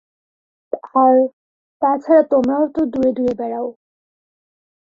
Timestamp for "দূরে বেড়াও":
3.17-3.67